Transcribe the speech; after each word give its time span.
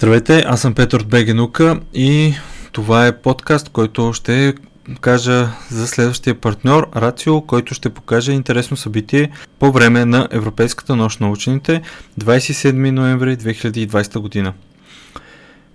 Здравейте, 0.00 0.44
аз 0.46 0.60
съм 0.60 0.74
Петър 0.74 1.00
от 1.00 1.08
Бегенука 1.08 1.80
и 1.94 2.34
това 2.72 3.06
е 3.06 3.16
подкаст, 3.16 3.68
който 3.68 4.12
ще 4.12 4.54
кажа 5.00 5.48
за 5.70 5.86
следващия 5.86 6.34
партньор 6.34 6.88
Рацио, 6.96 7.40
който 7.40 7.74
ще 7.74 7.90
покаже 7.90 8.32
интересно 8.32 8.76
събитие 8.76 9.30
по 9.58 9.72
време 9.72 10.04
на 10.04 10.28
Европейската 10.30 10.96
нощ 10.96 11.20
на 11.20 11.30
учените 11.30 11.82
27 12.20 12.90
ноември 12.90 13.36
2020 13.36 14.18
година. 14.18 14.52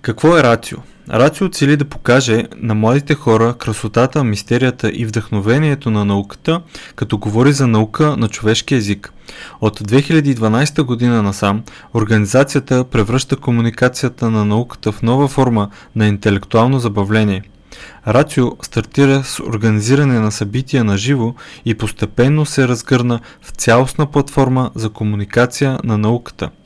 Какво 0.06 0.38
е 0.38 0.44
Рацио? 0.44 0.78
Рацио 1.10 1.50
цели 1.50 1.78
да 1.78 1.86
покаже 1.86 2.44
на 2.58 2.76
младите 2.76 3.16
хора 3.16 3.54
красотата, 3.54 4.24
мистерията 4.24 4.92
и 4.94 5.06
вдъхновението 5.06 5.92
на 5.92 6.06
науката, 6.06 6.62
като 6.96 7.18
говори 7.18 7.54
за 7.54 7.68
наука 7.68 8.18
на 8.18 8.28
човешки 8.28 8.76
език. 8.76 9.14
От 9.62 9.80
2012 9.80 10.82
година 10.82 11.24
насам, 11.24 11.64
организацията 11.94 12.84
превръща 12.84 13.36
комуникацията 13.36 14.32
на 14.32 14.46
науката 14.46 14.92
в 14.92 15.02
нова 15.02 15.28
форма 15.28 15.70
на 15.96 16.08
интелектуално 16.08 16.80
забавление. 16.80 17.44
Рацио 18.08 18.52
стартира 18.62 19.24
с 19.24 19.40
организиране 19.40 20.20
на 20.20 20.32
събития 20.32 20.84
на 20.84 20.98
живо 20.98 21.34
и 21.66 21.76
постепенно 21.76 22.46
се 22.46 22.68
разгърна 22.68 23.20
в 23.42 23.50
цялостна 23.52 24.06
платформа 24.06 24.72
за 24.76 24.90
комуникация 24.90 25.80
на 25.84 25.98
науката– 25.98 26.50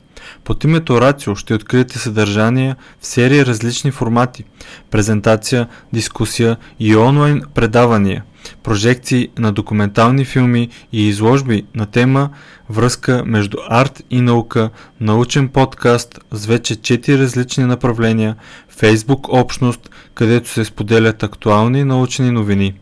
под 0.44 0.64
името 0.64 1.00
Рацио 1.00 1.36
ще 1.36 1.54
откриете 1.54 1.98
съдържания 1.98 2.76
в 3.00 3.06
серия 3.06 3.46
различни 3.46 3.90
формати– 3.90 4.44
презентация, 4.90 5.68
дискусия 5.92 6.56
и 6.80 6.96
онлайн 6.96 7.42
предавания, 7.54 8.24
прожекции 8.62 9.28
на 9.38 9.52
документални 9.52 10.24
филми 10.24 10.68
и 10.92 11.08
изложби 11.08 11.66
на 11.74 11.86
тема 11.86 12.30
връзка 12.70 13.22
между 13.26 13.58
арт 13.68 14.02
и 14.10 14.20
наука, 14.20 14.70
научен 15.00 15.48
подкаст 15.48 16.18
с 16.30 16.46
вече 16.46 16.76
4 16.76 17.18
различни 17.18 17.64
направления, 17.64 18.36
фейсбук 18.68 19.28
общност, 19.28 19.90
където 20.14 20.48
се 20.48 20.64
споделят 20.64 21.22
актуални 21.22 21.84
научни 21.84 22.30
новини. 22.30 22.74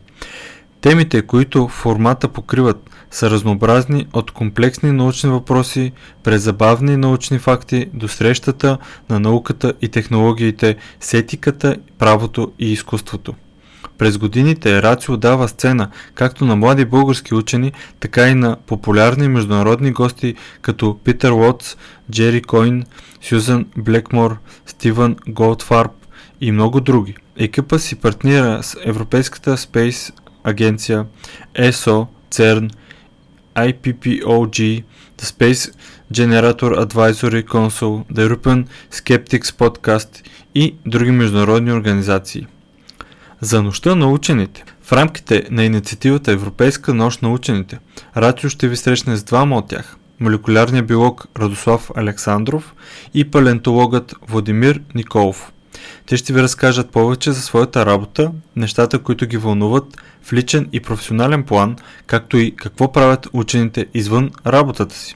Темите, 0.81 1.21
които 1.21 1.67
формата 1.67 2.27
покриват 2.27 2.89
са 3.11 3.29
разнообразни 3.29 4.07
от 4.13 4.31
комплексни 4.31 4.91
научни 4.91 5.29
въпроси 5.29 5.91
през 6.23 6.41
забавни 6.41 6.97
научни 6.97 7.39
факти 7.39 7.85
до 7.93 8.07
срещата 8.07 8.77
на 9.09 9.19
науката 9.19 9.73
и 9.81 9.87
технологиите 9.89 10.75
с 10.99 11.13
етиката, 11.13 11.77
правото 11.97 12.51
и 12.59 12.71
изкуството. 12.71 13.33
През 13.97 14.17
годините 14.17 14.81
Рацио 14.81 15.17
дава 15.17 15.47
сцена 15.47 15.89
както 16.15 16.45
на 16.45 16.55
млади 16.55 16.85
български 16.85 17.35
учени, 17.35 17.71
така 17.99 18.27
и 18.27 18.35
на 18.35 18.57
популярни 18.65 19.27
международни 19.27 19.91
гости 19.91 20.35
като 20.61 20.99
Питър 21.03 21.31
Уотс, 21.31 21.77
Джери 22.11 22.41
Койн, 22.41 22.83
Сюзан 23.21 23.65
Блекмор, 23.77 24.37
Стивън 24.65 25.15
Голдфарб 25.27 25.91
и 26.41 26.51
много 26.51 26.81
други. 26.81 27.15
Екипа 27.37 27.79
си 27.79 27.95
партнира 27.95 28.63
с 28.63 28.77
Европейската 28.85 29.57
Space 29.57 30.13
агенция, 30.43 31.05
ESO, 31.55 32.07
CERN 32.31 32.71
IPPOG, 33.55 34.83
The 35.17 35.25
Space 35.25 35.73
Generator 36.11 36.71
Advisory 36.85 37.43
Council, 37.43 38.05
The 38.13 38.27
European 38.29 38.67
Skeptics 38.91 39.51
Podcast 39.51 40.23
и 40.55 40.75
други 40.85 41.11
международни 41.11 41.71
организации. 41.71 42.47
За 43.41 43.63
нощта 43.63 43.95
на 43.95 44.11
учените. 44.11 44.63
В 44.81 44.93
рамките 44.93 45.43
на 45.51 45.63
инициативата 45.63 46.31
Европейска 46.31 46.93
нощ 46.93 47.21
на 47.21 47.31
учените, 47.33 47.79
Рацио 48.17 48.49
ще 48.49 48.67
ви 48.67 48.77
срещне 48.77 49.15
с 49.17 49.23
двама 49.23 49.57
от 49.57 49.67
тях– 49.67 49.97
молекулярният 50.19 50.87
биолог 50.87 51.27
Радослав 51.39 51.91
Александров 51.95 52.73
и 53.13 53.31
палентологът 53.31 54.15
Владимир 54.27 54.81
Николов– 54.95 55.51
те 56.09 56.17
ще 56.17 56.33
ви 56.33 56.41
разкажат 56.41 56.89
повече 56.89 57.31
за 57.31 57.41
своята 57.41 57.85
работа, 57.85 58.31
нещата, 58.55 58.99
които 58.99 59.25
ги 59.25 59.37
вълнуват 59.37 59.97
в 60.23 60.33
личен 60.33 60.69
и 60.71 60.79
професионален 60.79 61.43
план, 61.43 61.75
както 62.07 62.37
и 62.37 62.55
какво 62.55 62.91
правят 62.91 63.27
учените 63.33 63.85
извън 63.93 64.31
работата 64.47 64.95
си. 64.95 65.15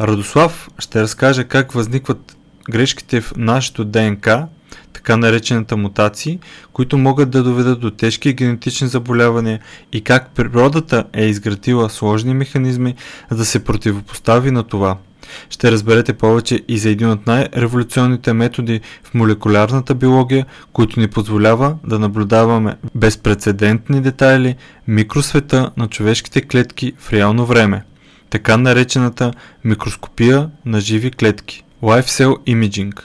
Радослав 0.00 0.68
ще 0.78 1.02
разкаже 1.02 1.44
как 1.44 1.72
възникват 1.72 2.36
грешките 2.70 3.20
в 3.20 3.32
нашето 3.36 3.84
ДНК, 3.84 4.46
така 4.92 5.16
наречената 5.16 5.76
мутации, 5.76 6.38
които 6.72 6.98
могат 6.98 7.30
да 7.30 7.42
доведат 7.42 7.80
до 7.80 7.90
тежки 7.90 8.32
генетични 8.32 8.88
заболявания 8.88 9.60
и 9.92 10.00
как 10.00 10.30
природата 10.30 11.04
е 11.12 11.24
изградила 11.24 11.90
сложни 11.90 12.34
механизми, 12.34 12.94
за 13.30 13.36
да 13.36 13.44
се 13.44 13.64
противопостави 13.64 14.50
на 14.50 14.62
това– 14.62 14.96
ще 15.50 15.72
разберете 15.72 16.12
повече 16.12 16.60
и 16.68 16.78
за 16.78 16.90
един 16.90 17.10
от 17.10 17.26
най-революционните 17.26 18.32
методи 18.32 18.80
в 19.04 19.14
молекулярната 19.14 19.94
биология, 19.94 20.46
които 20.72 21.00
ни 21.00 21.08
позволява 21.08 21.76
да 21.86 21.98
наблюдаваме 21.98 22.76
безпредседентни 22.94 24.00
детайли 24.00 24.56
микросвета 24.88 25.70
на 25.76 25.88
човешките 25.88 26.42
клетки 26.42 26.92
в 26.98 27.12
реално 27.12 27.46
време, 27.46 27.84
така 28.30 28.56
наречената 28.56 29.32
микроскопия 29.64 30.50
на 30.64 30.80
живи 30.80 31.10
клетки– 31.10 31.64
Life 31.82 32.06
Cell 32.06 32.36
Imaging. 32.56 33.00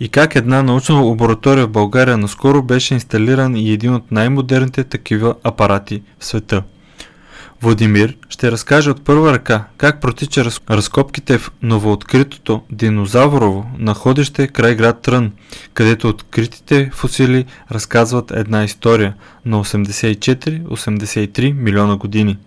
И 0.00 0.08
как 0.08 0.36
една 0.36 0.62
научна 0.62 0.94
лаборатория 0.94 1.66
в 1.66 1.70
България 1.70 2.18
наскоро 2.18 2.62
беше 2.62 2.94
инсталиран 2.94 3.56
и 3.56 3.72
един 3.72 3.94
от 3.94 4.12
най-модерните 4.12 4.84
такива 4.84 5.34
апарати 5.44 6.02
в 6.18 6.24
света– 6.24 6.62
Владимир 7.62 8.16
ще 8.28 8.52
разкаже 8.52 8.90
от 8.90 9.04
първа 9.04 9.32
ръка 9.32 9.64
как 9.76 10.00
протича 10.00 10.44
раз... 10.44 10.60
разкопките 10.70 11.38
в 11.38 11.52
новооткритото 11.62 12.62
динозаврово 12.70 13.66
находище 13.78 14.48
край 14.48 14.74
град 14.74 15.02
Трън, 15.02 15.32
където 15.74 16.08
откритите 16.08 16.90
фосили 16.94 17.44
разказват 17.72 18.30
една 18.30 18.64
история 18.64 19.14
на 19.44 19.64
84-83 19.64 21.52
милиона 21.52 21.96
години. 21.96 22.38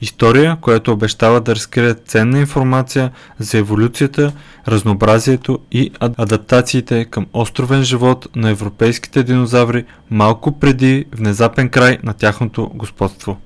История, 0.00 0.56
която 0.60 0.92
обещава 0.92 1.40
да 1.40 1.54
разкрие 1.54 1.94
ценна 1.94 2.38
информация 2.38 3.10
за 3.38 3.58
еволюцията, 3.58 4.32
разнообразието 4.68 5.58
и 5.72 5.90
адаптациите 6.00 7.04
към 7.04 7.26
островен 7.32 7.82
живот 7.82 8.28
на 8.36 8.50
европейските 8.50 9.22
динозаври 9.22 9.84
малко 10.10 10.58
преди 10.58 11.04
внезапен 11.12 11.68
край 11.68 11.98
на 12.02 12.14
тяхното 12.14 12.70
господство. 12.74 13.36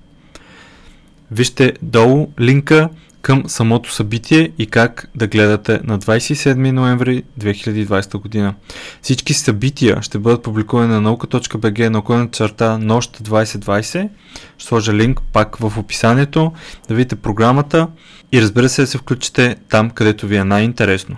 Вижте 1.31 1.73
долу 1.83 2.29
линка 2.41 2.89
към 3.23 3.49
самото 3.49 3.93
събитие 3.93 4.51
и 4.59 4.67
как 4.67 5.11
да 5.15 5.27
гледате 5.27 5.81
на 5.85 5.99
27 5.99 6.71
ноември 6.71 7.23
2020 7.41 8.19
година. 8.19 8.55
Всички 9.03 9.35
събития 9.35 10.03
ще 10.03 10.19
бъдат 10.19 10.43
публикувани 10.43 10.93
на 10.93 11.01
nauka.bg 11.03 11.89
на 11.89 11.99
околна 11.99 12.31
черта 12.31 12.79
нощ 12.79 13.23
2020. 13.23 14.09
Ще 14.59 14.69
сложа 14.69 14.95
линк 14.95 15.21
пак 15.33 15.57
в 15.57 15.79
описанието 15.79 16.53
да 16.89 16.95
видите 16.95 17.17
програмата 17.17 17.89
и 18.33 18.43
разбира 18.43 18.69
се 18.69 18.83
да 18.83 18.87
се 18.87 18.99
включите 18.99 19.57
там, 19.69 19.91
където 19.91 20.27
ви 20.27 20.37
е 20.37 20.45
най-интересно. 20.45 21.17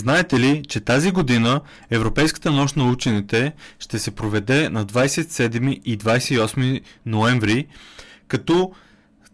Знаете 0.00 0.40
ли, 0.40 0.62
че 0.68 0.80
тази 0.80 1.10
година 1.10 1.60
Европейската 1.90 2.50
нощ 2.50 2.76
на 2.76 2.84
учените 2.84 3.52
ще 3.78 3.98
се 3.98 4.10
проведе 4.10 4.68
на 4.68 4.86
27 4.86 5.80
и 5.84 5.98
28 5.98 6.80
ноември, 7.06 7.66
като 8.28 8.72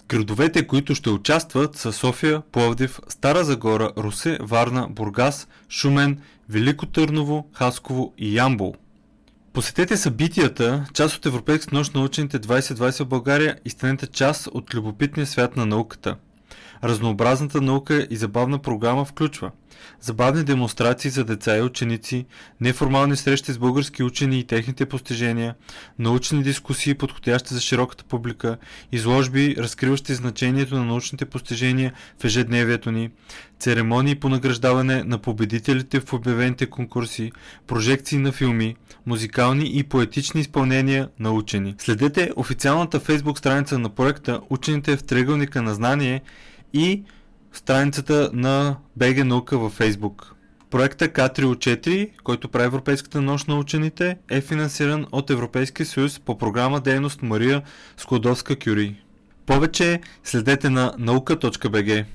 градовете, 0.09 0.67
които 0.67 0.95
ще 0.95 1.11
участват 1.11 1.77
са 1.77 1.93
София, 1.93 2.43
Пловдив, 2.53 3.01
Стара 3.09 3.45
Загора, 3.45 3.93
Русе, 3.99 4.39
Варна, 4.41 4.89
Бургас, 4.91 5.49
Шумен, 5.71 6.21
Велико 6.49 6.87
Търново, 6.87 7.49
Хасково 7.53 8.15
и 8.19 8.37
Ямбол. 8.37 8.75
Посетете 9.53 9.97
събитията, 9.97 10.87
част 10.95 11.17
от 11.17 11.27
Европейската 11.27 11.77
нощ 11.77 11.95
на 11.95 12.03
учените 12.03 12.41
2020 12.41 13.05
в 13.05 13.09
България 13.09 13.57
и 13.65 13.71
станете 13.71 14.07
част 14.07 14.47
от 14.47 14.75
любопитния 14.75 15.27
свят 15.27 15.57
на 15.57 15.67
науката. 15.67 16.17
Разнообразната 16.85 17.61
наука 17.61 18.07
и 18.11 18.17
забавна 18.17 18.59
програма 18.59 19.05
включва– 19.05 19.51
Забавни 20.01 20.45
демонстрации 20.45 21.11
за 21.11 21.25
деца 21.25 21.57
и 21.57 21.63
ученици, 21.63 22.27
неформални 22.61 23.17
срещи 23.17 23.53
с 23.53 23.59
български 23.59 24.03
учени 24.03 24.39
и 24.39 24.45
техните 24.45 24.87
постижения, 24.87 25.55
научни 25.99 26.43
дискусии, 26.43 26.95
подходящи 26.95 27.55
за 27.55 27.61
широката 27.61 28.05
публика, 28.05 28.59
изложби, 28.93 29.55
разкриващи 29.59 30.15
значението 30.15 30.75
на 30.75 30.85
научните 30.85 31.25
постижения 31.25 31.93
в 32.21 32.25
ежедневието 32.25 32.91
ни, 32.91 33.11
церемонии 33.59 34.15
по 34.15 34.29
награждаване 34.29 35.05
на 35.05 35.19
победителите 35.19 36.01
в 36.01 36.13
обявените 36.13 36.67
конкурси, 36.67 37.33
прожекции 37.67 38.19
на 38.19 38.33
филми, 38.33 38.77
музикални 39.07 39.79
и 39.79 39.83
поетични 39.83 40.41
изпълнения 40.41 41.09
на 41.19 41.31
учени. 41.31 41.75
Следете 41.79 42.31
официалната 42.37 43.01
фейсбук 43.01 43.39
страница 43.39 43.79
на 43.79 43.89
проекта 43.89 44.41
Учените 44.51 44.97
в 44.97 45.03
триъгълника 45.03 45.63
на 45.63 45.75
знание 45.75 46.23
и 46.73 47.03
страницата 47.57 48.31
на 48.33 48.77
БГ 48.97 49.25
Наука 49.25 49.59
във 49.59 49.73
Фейсбук. 49.73 50.35
Проекта 50.71 51.09
К3O4, 51.09 52.11
който 52.25 52.49
прави 52.49 52.67
Европейската 52.67 53.23
нощ 53.23 53.49
на 53.49 53.59
учените, 53.59 54.17
е 54.31 54.41
финансиран 54.41 55.07
от 55.13 55.31
Европейския 55.31 55.87
съюз 55.87 56.21
по 56.21 56.39
програма 56.39 56.81
Дейност 56.81 57.23
Мария 57.23 57.63
Склодовска 57.97 58.57
Кюри. 58.59 59.03
Повече 59.47 60.01
следете 60.25 60.71
на 60.71 60.95
наука.бг. 60.99 62.07